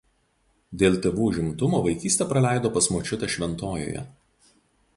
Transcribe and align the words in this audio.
Dėl 0.81 0.95
tėvų 1.03 1.27
užimtumo 1.33 1.81
vaikystę 1.87 2.27
praleido 2.31 2.71
pas 2.79 2.89
močiutę 2.95 3.33
Šventojoje. 3.35 4.05